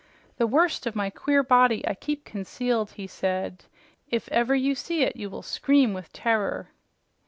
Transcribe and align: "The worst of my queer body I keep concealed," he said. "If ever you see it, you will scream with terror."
"The 0.37 0.47
worst 0.47 0.87
of 0.87 0.95
my 0.95 1.11
queer 1.11 1.43
body 1.43 1.87
I 1.87 1.93
keep 1.93 2.25
concealed," 2.25 2.93
he 2.93 3.05
said. 3.05 3.65
"If 4.09 4.27
ever 4.31 4.55
you 4.55 4.73
see 4.73 5.03
it, 5.03 5.15
you 5.15 5.29
will 5.29 5.43
scream 5.43 5.93
with 5.93 6.11
terror." 6.11 6.69